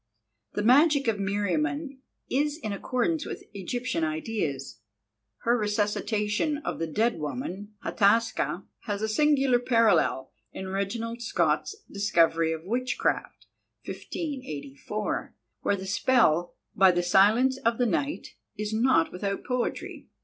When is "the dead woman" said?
6.79-7.75